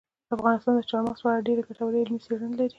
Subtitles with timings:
[0.35, 2.69] افغانستان د چار مغز په اړه ډېرې ګټورې علمي څېړنې لري.